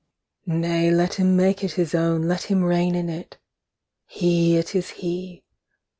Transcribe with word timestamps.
2. 0.47 0.53
Nay, 0.53 0.89
let 0.89 1.13
him 1.13 1.35
make 1.37 1.63
it 1.63 1.73
his 1.73 1.93
own. 1.93 2.27
let 2.27 2.45
him 2.45 2.63
reign 2.63 2.95
in 2.95 3.07
it— 3.07 3.37
he, 4.07 4.57
it 4.57 4.73
is 4.73 4.89
he. 4.89 5.43